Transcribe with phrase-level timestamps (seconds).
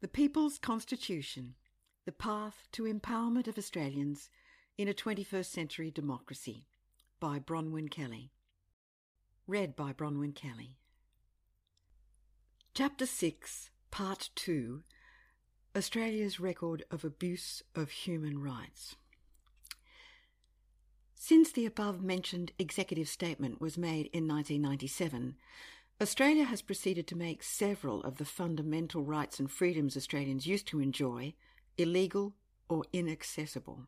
[0.00, 1.56] The People's Constitution
[2.06, 4.30] The Path to Empowerment of Australians
[4.78, 6.64] in a 21st Century Democracy
[7.20, 8.32] by Bronwyn Kelly.
[9.46, 10.78] Read by Bronwyn Kelly.
[12.72, 14.84] Chapter 6, Part 2
[15.76, 18.96] Australia's Record of Abuse of Human Rights.
[21.14, 25.36] Since the above mentioned executive statement was made in 1997,
[26.02, 30.80] Australia has proceeded to make several of the fundamental rights and freedoms Australians used to
[30.80, 31.34] enjoy
[31.76, 32.32] illegal
[32.70, 33.84] or inaccessible.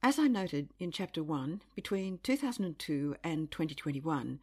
[0.00, 4.38] As I noted in Chapter 1, between 2002 and 2021,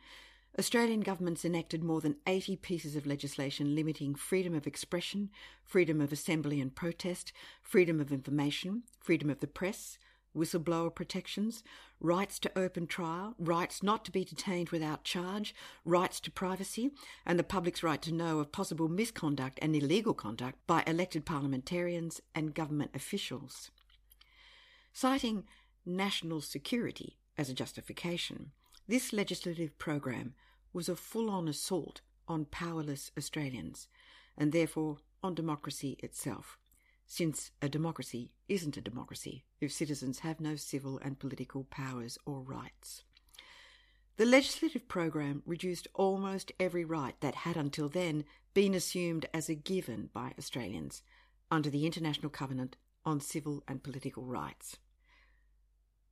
[0.60, 5.30] Australian governments enacted more than 80 pieces of legislation limiting freedom of expression,
[5.64, 7.32] freedom of assembly and protest,
[7.62, 9.98] freedom of information, freedom of the press,
[10.36, 11.64] whistleblower protections,
[12.00, 15.54] rights to open trial, rights not to be detained without charge,
[15.86, 16.92] rights to privacy,
[17.26, 22.22] and the public's right to know of possible misconduct and illegal conduct by elected parliamentarians
[22.34, 23.72] and government officials.
[24.92, 25.44] Citing
[25.86, 28.52] national security as a justification,
[28.88, 30.34] this legislative program
[30.74, 33.88] was a full on assault on powerless Australians,
[34.38, 36.58] and therefore on democracy itself
[37.14, 42.42] since a democracy isn't a democracy if citizens have no civil and political powers or
[42.42, 43.04] rights.
[44.18, 48.24] The legislative program reduced almost every right that had until then
[48.56, 51.04] been assumed as a given by Australians
[51.52, 54.78] under the International Covenant on Civil and Political Rights.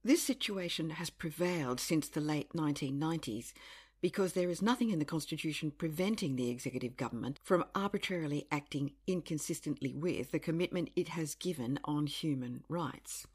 [0.03, 3.53] This situation has prevailed since the late 1990s
[4.01, 9.93] because there is nothing in the Constitution preventing the executive government from arbitrarily acting inconsistently
[9.93, 13.27] with the commitment it has given on human rights.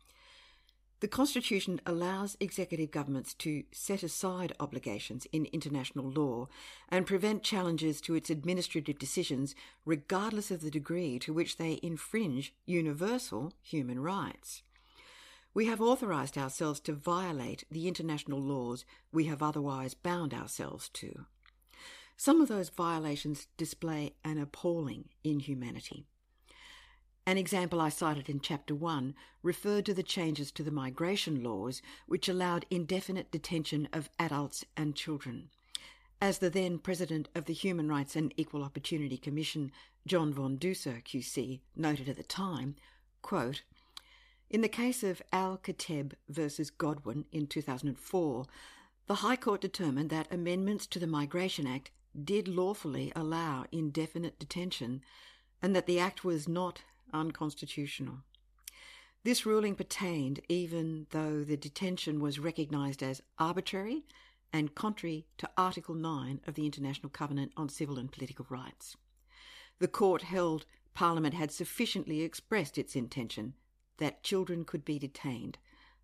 [1.01, 6.49] The Constitution allows executive governments to set aside obligations in international law
[6.89, 12.55] and prevent challenges to its administrative decisions, regardless of the degree to which they infringe
[12.65, 14.63] universal human rights
[15.57, 21.25] we have authorised ourselves to violate the international laws we have otherwise bound ourselves to.
[22.15, 26.05] Some of those violations display an appalling inhumanity.
[27.25, 31.81] An example I cited in Chapter 1 referred to the changes to the migration laws
[32.07, 35.49] which allowed indefinite detention of adults and children.
[36.21, 39.73] As the then President of the Human Rights and Equal Opportunity Commission,
[40.07, 42.77] John von Doussa QC, noted at the time,
[43.23, 43.63] quote,
[44.49, 48.47] in the case of Al Kateb versus Godwin in 2004,
[49.07, 51.91] the High Court determined that amendments to the Migration Act
[52.25, 55.03] did lawfully allow indefinite detention
[55.61, 58.19] and that the Act was not unconstitutional.
[59.25, 64.05] This ruling pertained even though the detention was recognised as arbitrary
[64.53, 68.97] and contrary to Article 9 of the International Covenant on Civil and Political Rights.
[69.81, 70.65] The court held
[70.95, 73.55] Parliament had sufficiently expressed its intention
[73.99, 75.59] that children could be detained,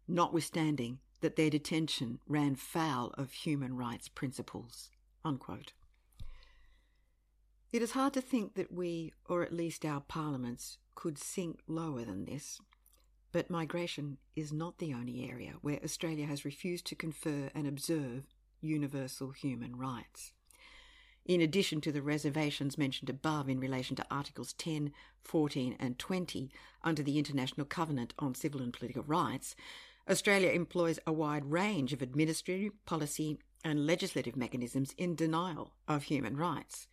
[0.08, 4.90] notwithstanding that their detention ran foul of human rights principles.
[5.24, 5.72] Unquote.
[7.72, 12.04] It is hard to think that we, or at least our parliaments, could sink lower
[12.04, 12.60] than this.
[13.30, 18.24] But migration is not the only area where Australia has refused to confer and observe
[18.60, 20.32] universal human rights
[21.24, 26.50] in addition to the reservations mentioned above in relation to Articles 10, 14, and 20
[26.82, 29.54] under the International Covenant on Civil and Political Rights,
[30.08, 36.36] Australia employs a wide range of administrative, policy, and legislative mechanisms in denial of human
[36.36, 36.88] rights.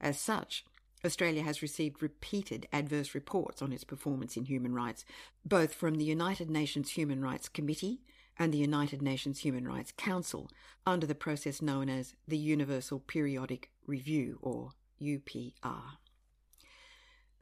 [0.00, 0.64] As such,
[1.04, 5.04] Australia has received repeated adverse reports on its performance in human rights,
[5.44, 8.02] both from the United Nations Human Rights Committee
[8.38, 10.50] and the United Nations Human Rights Council
[10.86, 14.70] under the process known as the Universal Periodic Review, or
[15.00, 15.98] UPR.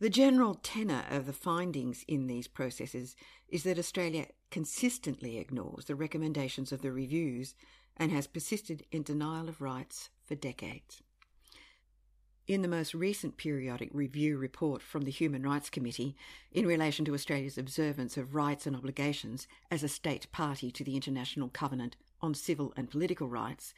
[0.01, 3.15] The general tenor of the findings in these processes
[3.49, 7.55] is that Australia consistently ignores the recommendations of the reviews
[7.97, 11.03] and has persisted in denial of rights for decades.
[12.50, 16.16] In the most recent periodic review report from the Human Rights Committee
[16.51, 20.97] in relation to Australia's observance of rights and obligations as a state party to the
[20.97, 23.72] International Covenant on Civil and Political Rights,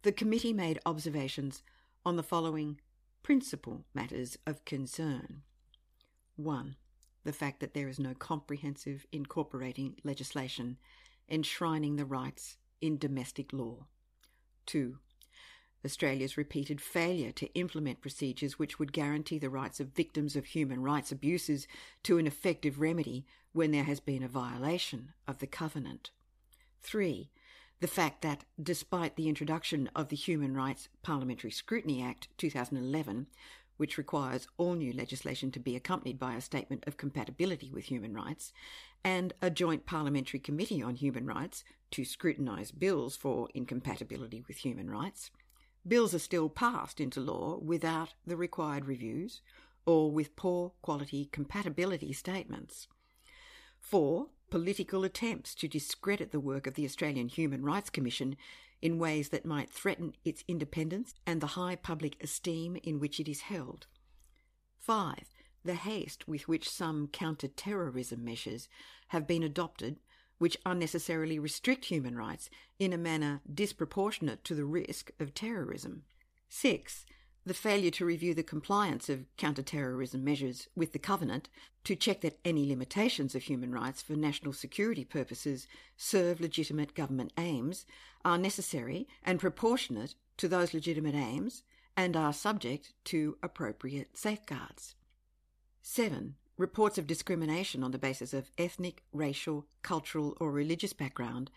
[0.00, 1.62] the committee made observations
[2.06, 2.80] on the following
[3.22, 5.42] principal matters of concern.
[6.36, 6.74] 1.
[7.24, 10.78] The fact that there is no comprehensive incorporating legislation
[11.28, 13.84] enshrining the rights in domestic law.
[14.64, 15.00] 2.
[15.84, 20.82] Australia's repeated failure to implement procedures which would guarantee the rights of victims of human
[20.82, 21.68] rights abuses
[22.02, 26.10] to an effective remedy when there has been a violation of the Covenant.
[26.82, 27.30] 3.
[27.80, 33.26] The fact that, despite the introduction of the Human Rights Parliamentary Scrutiny Act 2011,
[33.76, 38.14] which requires all new legislation to be accompanied by a statement of compatibility with human
[38.14, 38.52] rights,
[39.04, 44.90] and a joint parliamentary committee on human rights to scrutinise bills for incompatibility with human
[44.90, 45.30] rights,
[45.86, 49.40] bills are still passed into law without the required reviews
[49.84, 52.88] or with poor quality compatibility statements.
[53.78, 58.36] Four, political attempts to discredit the work of the Australian Human Rights Commission
[58.82, 63.28] in ways that might threaten its independence and the high public esteem in which it
[63.28, 63.86] is held.
[64.78, 65.24] 5.
[65.64, 68.68] The haste with which some counter terrorism measures
[69.08, 69.98] have been adopted,
[70.38, 76.02] which unnecessarily restrict human rights in a manner disproportionate to the risk of terrorism.
[76.48, 77.06] 6
[77.46, 81.48] the failure to review the compliance of counter-terrorism measures with the Covenant
[81.84, 87.32] to check that any limitations of human rights for national security purposes serve legitimate government
[87.38, 87.86] aims
[88.24, 91.62] are necessary and proportionate to those legitimate aims
[91.96, 94.96] and are subject to appropriate safeguards.
[95.82, 96.34] 7.
[96.58, 101.50] Reports of discrimination on the basis of ethnic, racial, cultural, or religious background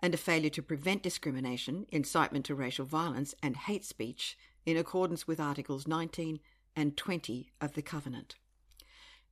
[0.00, 4.36] and a failure to prevent discrimination, incitement to racial violence, and hate speech
[4.66, 6.40] in accordance with Articles 19
[6.76, 8.34] and 20 of the Covenant.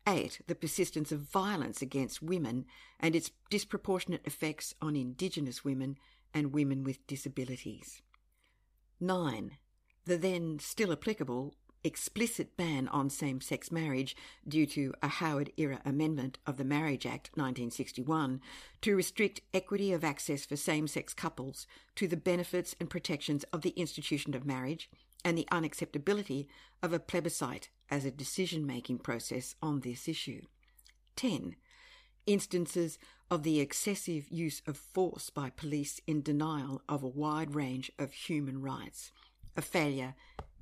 [0.07, 0.41] 8.
[0.47, 2.65] The persistence of violence against women
[2.99, 5.99] and its disproportionate effects on Indigenous women
[6.35, 8.01] and women with disabilities.
[8.99, 9.59] 9.
[10.07, 15.81] The then still applicable explicit ban on same sex marriage due to a Howard era
[15.85, 18.41] amendment of the Marriage Act 1961
[18.83, 23.63] to restrict equity of access for same sex couples to the benefits and protections of
[23.63, 24.89] the institution of marriage
[25.25, 26.47] and the unacceptability
[26.83, 30.43] of a plebiscite as a decision making process on this issue.
[31.17, 31.57] 10.
[32.27, 32.99] Instances
[33.31, 38.13] of the excessive use of force by police in denial of a wide range of
[38.13, 39.11] human rights,
[39.57, 40.15] a failure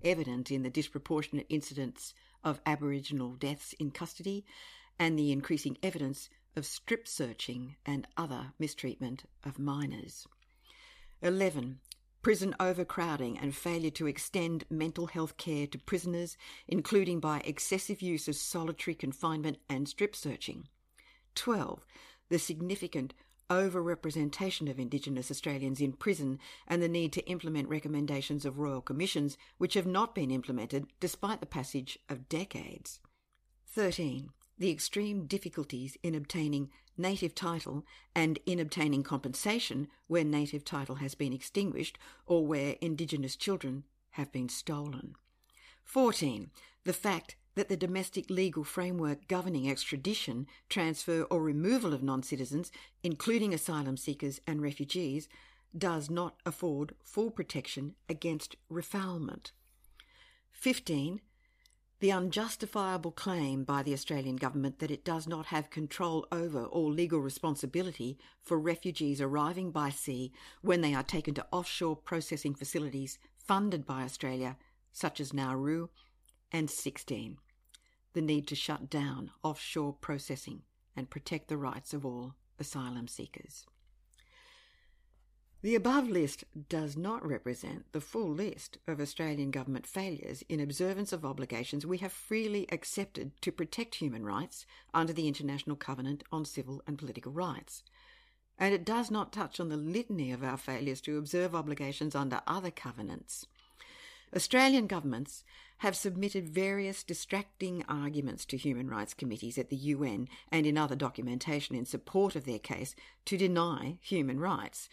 [0.04, 4.44] evident in the disproportionate incidence of Aboriginal deaths in custody
[4.98, 10.26] and the increasing evidence of strip searching and other mistreatment of minors.
[11.22, 11.80] 11
[12.22, 16.36] prison overcrowding and failure to extend mental health care to prisoners,
[16.68, 20.68] including by excessive use of solitary confinement and strip searching.
[21.34, 21.86] 12.
[22.28, 23.14] The significant
[23.50, 29.36] overrepresentation of Indigenous Australians in prison and the need to implement recommendations of royal commissions
[29.58, 33.00] which have not been implemented despite the passage of decades.
[33.66, 34.30] 13
[34.60, 37.82] the extreme difficulties in obtaining native title
[38.14, 44.30] and in obtaining compensation where native title has been extinguished or where Indigenous children have
[44.30, 45.14] been stolen.
[45.82, 46.50] 14.
[46.84, 52.72] The fact that the domestic legal framework governing extradition, transfer, or removal of non citizens,
[53.02, 55.28] including asylum seekers and refugees,
[55.76, 59.52] does not afford full protection against refoulement.
[60.52, 61.20] 15
[61.98, 66.90] the unjustifiable claim by the Australian government that it does not have control over or
[66.90, 73.18] legal responsibility for refugees arriving by sea when they are taken to offshore processing facilities
[73.36, 74.56] funded by Australia,
[74.92, 75.88] such as Nauru,
[76.50, 77.36] and 16.
[78.12, 80.62] The need to shut down offshore processing
[80.96, 83.66] and protect the rights of all asylum seekers.
[85.62, 91.12] The above list does not represent the full list of Australian government failures in observance
[91.12, 94.64] of obligations we have freely accepted to protect human rights
[94.94, 97.82] under the International Covenant on Civil and Political Rights.
[98.58, 102.40] And it does not touch on the litany of our failures to observe obligations under
[102.46, 103.46] other covenants.
[104.34, 105.44] Australian governments
[105.78, 110.94] have submitted various distracting arguments to human rights committees at the UN and in other
[110.94, 112.94] documentation in support of their case
[113.24, 114.88] to deny human rights.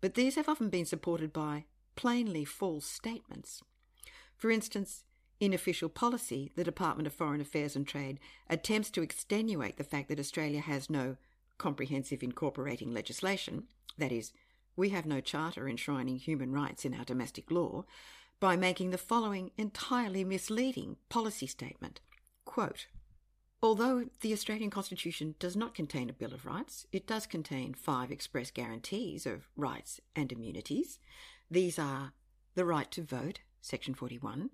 [0.00, 3.62] But these have often been supported by plainly false statements.
[4.36, 5.04] For instance,
[5.38, 8.18] in official policy, the Department of Foreign Affairs and Trade
[8.48, 11.16] attempts to extenuate the fact that Australia has no
[11.58, 13.64] comprehensive incorporating legislation,
[13.98, 14.32] that is,
[14.76, 17.84] we have no charter enshrining human rights in our domestic law,
[18.40, 22.00] by making the following entirely misleading policy statement.
[22.44, 22.86] Quote,
[23.62, 28.10] Although the Australian Constitution does not contain a Bill of Rights, it does contain five
[28.10, 30.98] express guarantees of rights and immunities.
[31.50, 32.12] These are
[32.54, 34.48] the right to vote, Section 41,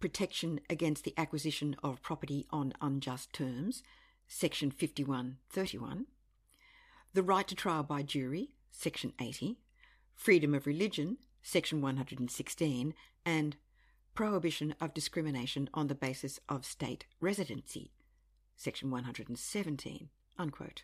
[0.00, 3.84] protection against the acquisition of property on unjust terms,
[4.26, 6.06] Section 5131,
[7.14, 9.60] the right to trial by jury, Section 80,
[10.16, 13.56] freedom of religion, Section 116, and
[14.14, 17.92] prohibition of discrimination on the basis of state residency,
[18.56, 20.08] section 117.
[20.38, 20.82] Unquote.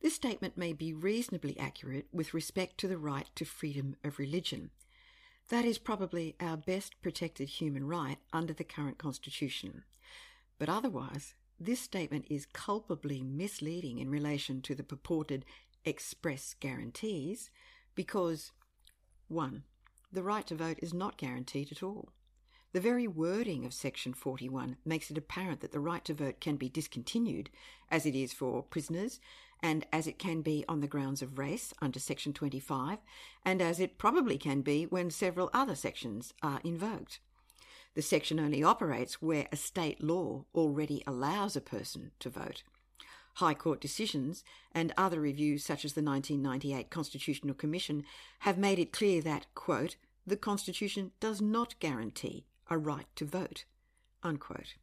[0.00, 4.70] This statement may be reasonably accurate with respect to the right to freedom of religion.
[5.48, 9.84] That is probably our best protected human right under the current Constitution.
[10.58, 15.44] But otherwise, this statement is culpably misleading in relation to the purported
[15.84, 17.50] express guarantees
[17.94, 18.52] because
[19.32, 19.62] 1.
[20.12, 22.10] The right to vote is not guaranteed at all.
[22.72, 26.56] The very wording of Section 41 makes it apparent that the right to vote can
[26.56, 27.50] be discontinued,
[27.90, 29.20] as it is for prisoners,
[29.60, 32.98] and as it can be on the grounds of race under Section 25,
[33.44, 37.20] and as it probably can be when several other sections are invoked.
[37.94, 42.62] The section only operates where a state law already allows a person to vote.
[43.34, 48.04] High Court decisions and other reviews, such as the 1998 Constitutional Commission,
[48.40, 49.96] have made it clear that, quote,
[50.26, 53.64] the Constitution does not guarantee a right to vote.
[54.22, 54.74] Unquote.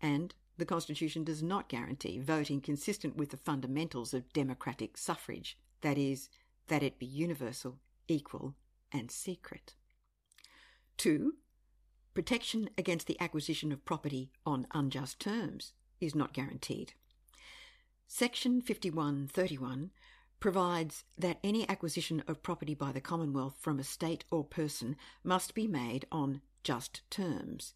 [0.00, 5.96] And the Constitution does not guarantee voting consistent with the fundamentals of democratic suffrage, that
[5.96, 6.28] is,
[6.66, 7.78] that it be universal,
[8.08, 8.54] equal,
[8.90, 9.74] and secret.
[10.96, 11.34] 2.
[12.14, 16.92] Protection against the acquisition of property on unjust terms is not guaranteed.
[18.06, 19.90] Section 5131
[20.40, 25.54] provides that any acquisition of property by the Commonwealth from a state or person must
[25.54, 27.74] be made on just terms.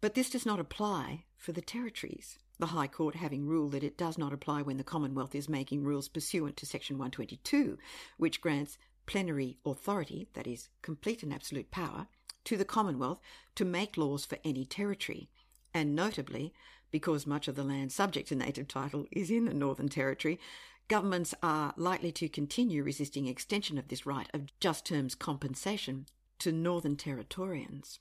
[0.00, 3.98] But this does not apply for the territories, the High Court having ruled that it
[3.98, 7.78] does not apply when the Commonwealth is making rules pursuant to Section 122,
[8.16, 12.06] which grants plenary authority, that is, complete and absolute power,
[12.44, 13.20] to the Commonwealth
[13.54, 15.30] to make laws for any territory,
[15.72, 16.52] and notably,
[16.94, 20.38] because much of the land subject to native title is in the Northern Territory,
[20.86, 26.06] governments are likely to continue resisting extension of this right of just terms compensation
[26.38, 27.98] to Northern Territorians.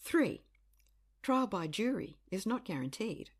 [0.00, 0.42] 3.
[1.22, 3.30] Trial by jury is not guaranteed.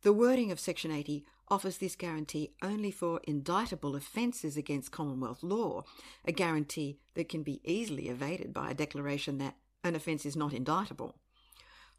[0.00, 5.84] The wording of Section 80 offers this guarantee only for indictable offences against Commonwealth law,
[6.24, 10.54] a guarantee that can be easily evaded by a declaration that an offence is not
[10.54, 11.16] indictable.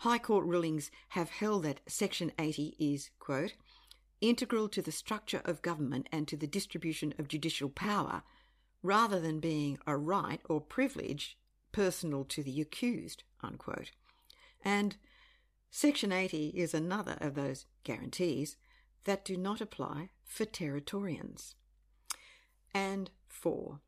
[0.02, 3.54] High Court rulings have held that Section 80 is, quote,
[4.20, 8.24] integral to the structure of government and to the distribution of judicial power,
[8.82, 11.38] rather than being a right or privilege
[11.72, 13.22] personal to the accused.
[13.44, 13.92] Unquote.
[14.66, 14.98] And
[15.70, 18.58] Section 80 is another of those guarantees
[19.04, 21.54] that do not apply for Territorians.
[22.74, 23.82] And 4.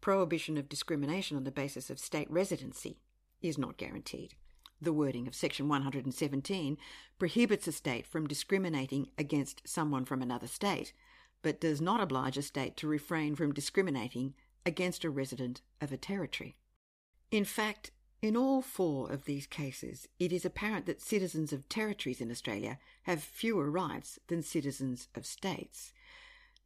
[0.00, 2.98] Prohibition of discrimination on the basis of state residency
[3.40, 4.34] is not guaranteed.
[4.80, 6.76] The wording of Section 117
[7.18, 10.92] prohibits a state from discriminating against someone from another state,
[11.40, 14.34] but does not oblige a state to refrain from discriminating
[14.66, 16.58] against a resident of a territory.
[17.30, 17.90] In fact,
[18.20, 22.78] in all four of these cases, it is apparent that citizens of territories in Australia
[23.04, 25.92] have fewer rights than citizens of states.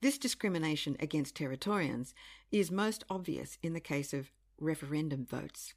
[0.01, 2.13] This discrimination against Territorians
[2.51, 5.75] is most obvious in the case of referendum votes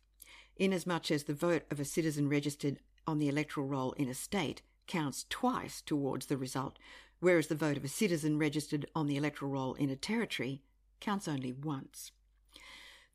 [0.57, 4.61] inasmuch as the vote of a citizen registered on the electoral roll in a state
[4.87, 6.77] counts twice towards the result,
[7.19, 10.61] whereas the vote of a citizen registered on the electoral roll in a territory
[10.99, 12.11] counts only once.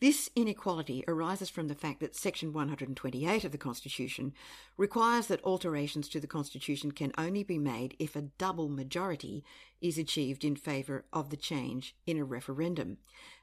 [0.00, 4.32] This inequality arises from the fact that Section 128 of the Constitution
[4.76, 9.42] requires that alterations to the Constitution can only be made if a double majority
[9.80, 12.98] is achieved in favour of the change in a referendum.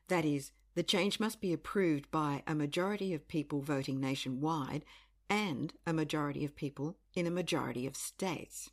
[0.07, 4.85] That is, the change must be approved by a majority of people voting nationwide
[5.29, 8.69] and a majority of people in a majority of states.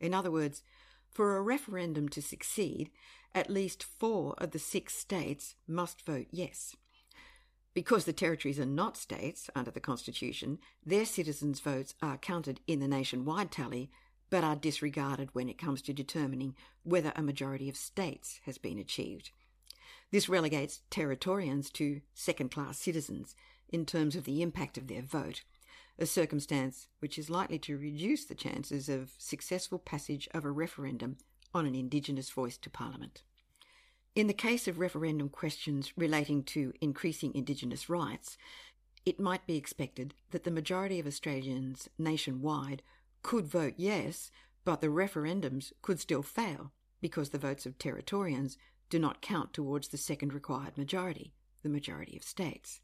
[0.00, 0.62] In other words,
[1.10, 2.90] for a referendum to succeed,
[3.34, 6.74] at least four of the six states must vote yes.
[7.74, 12.78] Because the territories are not states under the Constitution, their citizens' votes are counted in
[12.78, 13.90] the nationwide tally
[14.30, 18.78] but are disregarded when it comes to determining whether a majority of states has been
[18.78, 19.30] achieved.
[20.14, 23.34] This relegates Territorians to second class citizens
[23.68, 25.42] in terms of the impact of their vote,
[25.98, 31.16] a circumstance which is likely to reduce the chances of successful passage of a referendum
[31.52, 33.24] on an Indigenous voice to Parliament.
[34.14, 38.38] In the case of referendum questions relating to increasing Indigenous rights,
[39.04, 42.82] it might be expected that the majority of Australians nationwide
[43.24, 44.30] could vote yes,
[44.64, 48.56] but the referendums could still fail because the votes of Territorians
[48.90, 52.80] do not count towards the second required majority, the majority of states.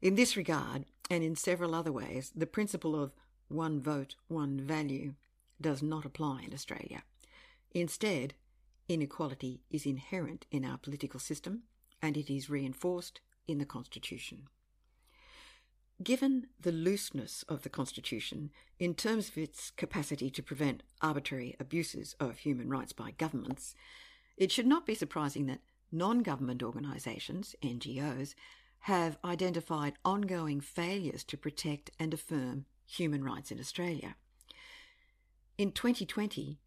[0.00, 3.14] In this regard, and in several other ways, the principle of
[3.48, 5.14] one vote, one value
[5.60, 7.02] does not apply in Australia.
[7.72, 8.34] Instead,
[8.88, 11.62] inequality is inherent in our political system
[12.02, 14.48] and it is reinforced in the Constitution.
[16.02, 22.14] Given the looseness of the Constitution in terms of its capacity to prevent arbitrary abuses
[22.18, 23.74] of human rights by governments,
[24.36, 25.60] it should not be surprising that
[25.92, 28.34] non government organisations, NGOs,
[28.80, 34.16] have identified ongoing failures to protect and affirm human rights in Australia.
[35.56, 36.58] In 2020,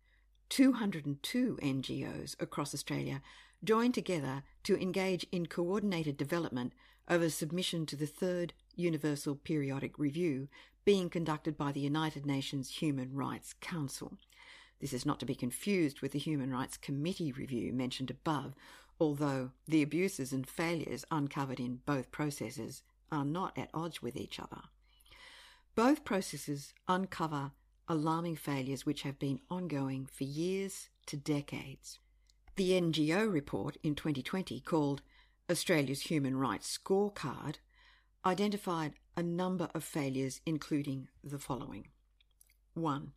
[0.49, 3.21] 202 NGOs across Australia
[3.63, 6.73] joined together to engage in coordinated development
[7.07, 10.47] of a submission to the third Universal Periodic Review
[10.85, 14.17] being conducted by the United Nations Human Rights Council.
[14.79, 18.53] This is not to be confused with the Human Rights Committee review mentioned above,
[18.99, 24.39] although the abuses and failures uncovered in both processes are not at odds with each
[24.39, 24.61] other.
[25.75, 27.51] Both processes uncover
[27.87, 31.99] alarming failures which have been ongoing for years to decades.
[32.55, 35.01] The NGO report in 2020, called
[35.49, 37.55] Australia's Human Rights Scorecard,
[38.25, 41.87] identified a number of failures, including the following
[42.73, 43.13] 1.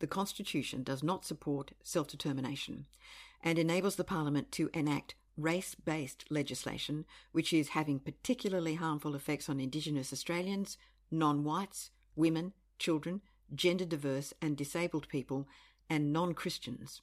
[0.00, 2.86] The Constitution does not support self determination
[3.42, 9.48] and enables the Parliament to enact race based legislation, which is having particularly harmful effects
[9.48, 10.76] on Indigenous Australians,
[11.10, 13.20] non whites, women, children,
[13.54, 15.46] gender diverse and disabled people,
[15.88, 17.02] and non Christians.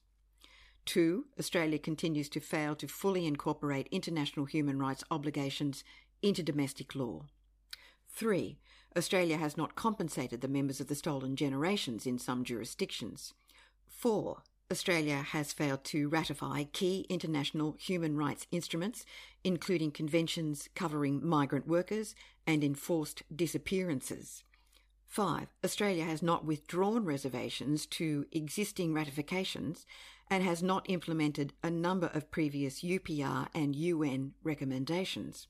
[0.85, 5.83] Two, Australia continues to fail to fully incorporate international human rights obligations
[6.21, 7.25] into domestic law.
[8.09, 8.57] Three,
[8.97, 13.33] Australia has not compensated the members of the stolen generations in some jurisdictions.
[13.87, 19.05] Four, Australia has failed to ratify key international human rights instruments,
[19.43, 24.43] including conventions covering migrant workers and enforced disappearances.
[25.07, 25.47] 5.
[25.63, 29.85] Australia has not withdrawn reservations to existing ratifications
[30.29, 35.47] and has not implemented a number of previous UPR and UN recommendations.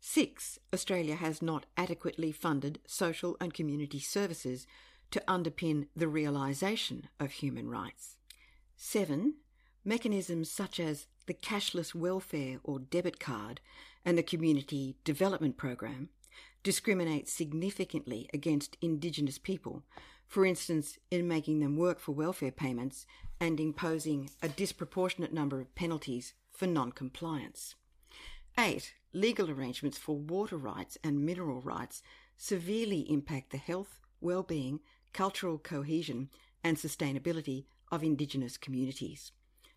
[0.00, 0.58] 6.
[0.72, 4.66] Australia has not adequately funded social and community services
[5.10, 8.16] to underpin the realisation of human rights.
[8.76, 9.34] 7.
[9.84, 13.60] Mechanisms such as the cashless welfare or debit card
[14.04, 16.10] and the community development program
[16.62, 19.82] discriminate significantly against Indigenous people,
[20.26, 23.06] for instance, in making them work for welfare payments
[23.40, 27.74] and imposing a disproportionate number of penalties for non compliance.
[28.58, 28.92] 8.
[29.12, 32.02] Legal arrangements for water rights and mineral rights
[32.36, 34.80] severely impact the health, well-being,
[35.12, 36.28] cultural cohesion
[36.64, 39.30] and sustainability of Indigenous communities.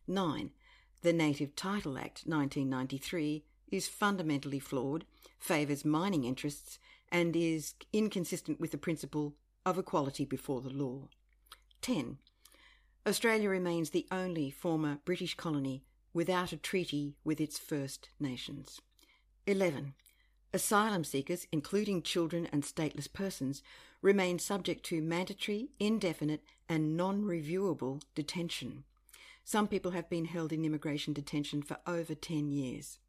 [0.07, 0.49] 9.
[1.03, 5.05] The Native Title Act 1993 is fundamentally flawed,
[5.37, 6.79] favours mining interests,
[7.11, 11.07] and is inconsistent with the principle of equality before the law.
[11.83, 12.17] 10.
[13.05, 18.81] Australia remains the only former British colony without a treaty with its First Nations.
[19.47, 19.93] 11.
[20.53, 23.63] Asylum seekers, including children and stateless persons,
[24.01, 28.83] remain subject to mandatory, indefinite, and non reviewable detention.
[29.43, 32.99] Some people have been held in immigration detention for over 10 years.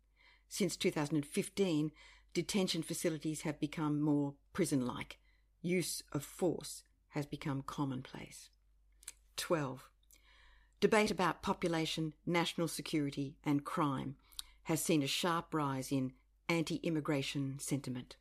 [0.48, 1.92] Since 2015,
[2.34, 5.18] detention facilities have become more prison like.
[5.60, 8.50] Use of force has become commonplace.
[9.36, 9.88] 12.
[10.82, 14.16] Debate about population, national security, and crime
[14.64, 16.12] has seen a sharp rise in
[16.48, 18.16] anti immigration sentiment.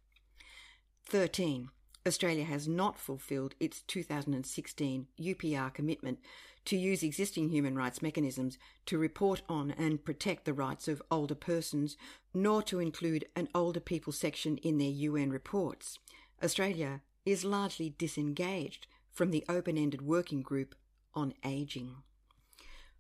[1.06, 1.71] 13.
[2.06, 6.19] Australia has not fulfilled its 2016 UPR commitment
[6.65, 11.34] to use existing human rights mechanisms to report on and protect the rights of older
[11.34, 11.97] persons,
[12.32, 15.97] nor to include an older people section in their UN reports.
[16.43, 20.76] Australia is largely disengaged from the open ended working group
[21.15, 21.95] on ageing.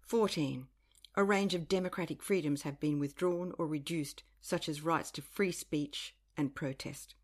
[0.01, 0.67] 14.
[1.15, 5.51] A range of democratic freedoms have been withdrawn or reduced, such as rights to free
[5.51, 7.15] speech and protest.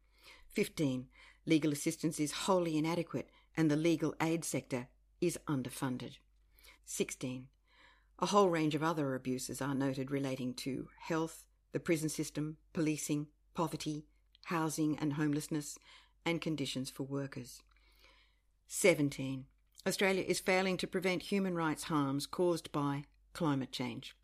[0.50, 1.08] 15.
[1.46, 4.88] Legal assistance is wholly inadequate and the legal aid sector
[5.22, 6.18] is underfunded.
[6.86, 7.48] 16.
[8.20, 13.28] A whole range of other abuses are noted relating to health, the prison system, policing,
[13.54, 14.06] poverty,
[14.46, 15.78] housing and homelessness,
[16.26, 17.62] and conditions for workers.
[18.68, 19.46] 17.
[19.86, 24.16] Australia is failing to prevent human rights harms caused by climate change.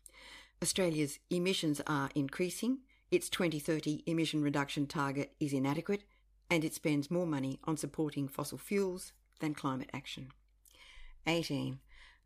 [0.62, 2.78] Australia's emissions are increasing,
[3.10, 6.04] its 2030 emission reduction target is inadequate,
[6.50, 10.28] and it spends more money on supporting fossil fuels than climate action.
[11.26, 11.78] 18.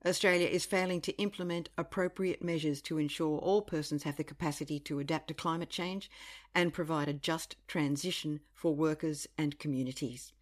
[0.07, 5.01] Australia is failing to implement appropriate measures to ensure all persons have the capacity to
[5.01, 6.09] adapt to climate change
[6.55, 10.33] and provide a just transition for workers and communities.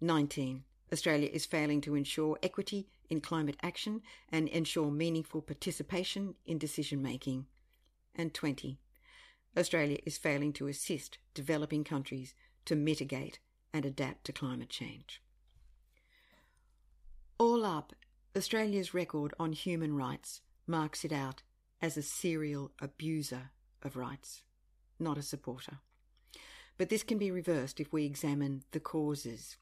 [0.00, 0.64] 19.
[0.92, 7.02] Australia is failing to ensure equity in climate action and ensure meaningful participation in decision
[7.02, 7.46] making.
[8.14, 8.78] And 20.
[9.56, 13.38] Australia is failing to assist developing countries to mitigate
[13.72, 15.22] and adapt to climate change.
[17.38, 17.92] All up,
[18.36, 21.42] Australia's record on human rights marks it out
[21.80, 23.50] as a serial abuser
[23.82, 24.42] of rights,
[24.98, 25.78] not a supporter.
[26.76, 29.56] But this can be reversed if we examine the causes.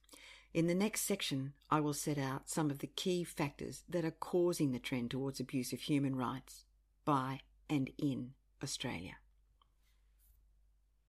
[0.57, 4.11] In the next section, I will set out some of the key factors that are
[4.11, 6.65] causing the trend towards abuse of human rights
[7.05, 9.17] by and in Australia.